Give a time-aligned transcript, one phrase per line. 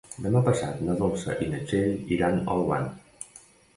[0.25, 2.89] Demà passat na Dolça i na Txell iran a Olvan.